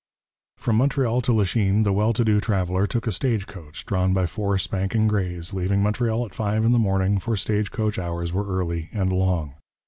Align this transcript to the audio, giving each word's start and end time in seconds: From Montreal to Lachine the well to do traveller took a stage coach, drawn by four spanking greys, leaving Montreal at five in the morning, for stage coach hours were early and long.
From 0.57 0.77
Montreal 0.77 1.21
to 1.21 1.31
Lachine 1.31 1.83
the 1.83 1.93
well 1.93 2.11
to 2.13 2.25
do 2.25 2.39
traveller 2.41 2.87
took 2.87 3.05
a 3.05 3.11
stage 3.11 3.45
coach, 3.45 3.85
drawn 3.85 4.15
by 4.15 4.25
four 4.25 4.57
spanking 4.57 5.07
greys, 5.07 5.53
leaving 5.53 5.83
Montreal 5.83 6.25
at 6.25 6.33
five 6.33 6.65
in 6.65 6.71
the 6.71 6.79
morning, 6.79 7.19
for 7.19 7.37
stage 7.37 7.69
coach 7.69 7.99
hours 7.99 8.33
were 8.33 8.47
early 8.47 8.89
and 8.93 9.13
long. 9.13 9.53